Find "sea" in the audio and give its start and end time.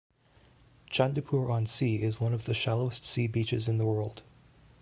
1.67-2.01, 3.05-3.27